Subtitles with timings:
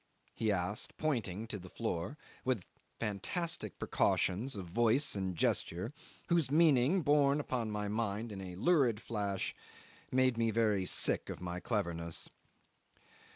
[0.33, 2.63] he asked, pointing to the floor with
[2.99, 5.93] fantastic precautions of voice and gesture,
[6.27, 9.53] whose meaning, borne upon my mind in a lurid flash,
[10.11, 12.29] made me very sick of my cleverness.